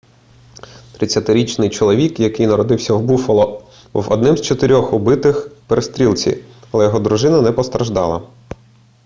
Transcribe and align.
30-річний 0.97 1.69
чоловік 1.69 2.19
який 2.19 2.47
народився 2.47 2.93
в 2.93 3.01
буффало 3.01 3.63
був 3.93 4.11
одним 4.11 4.37
з 4.37 4.41
чотирьох 4.41 4.93
убитих 4.93 5.47
в 5.47 5.51
перестрілці 5.67 6.43
але 6.71 6.85
його 6.85 6.99
дружина 6.99 7.41
не 7.41 7.51
постраждала 7.51 8.21